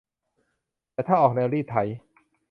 [0.93, 1.75] แต่ถ้าออกแนวรีดไถ